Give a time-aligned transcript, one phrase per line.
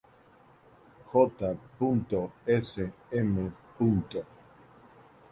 [1.11, 1.29] J.
[2.43, 3.51] Sm.